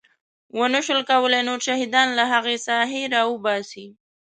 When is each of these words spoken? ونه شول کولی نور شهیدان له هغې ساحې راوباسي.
ونه 0.59 0.79
شول 0.85 1.01
کولی 1.11 1.41
نور 1.47 1.59
شهیدان 1.67 2.07
له 2.17 2.23
هغې 2.33 2.57
ساحې 2.67 3.03
راوباسي. 3.15 3.87